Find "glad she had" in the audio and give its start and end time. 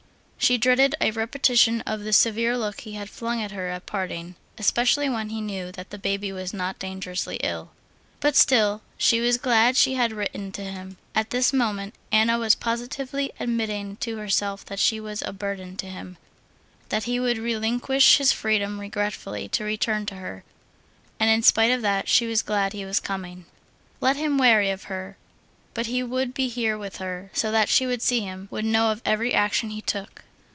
9.37-10.11